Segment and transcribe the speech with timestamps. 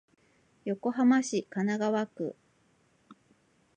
[0.65, 2.35] 横浜市神奈川区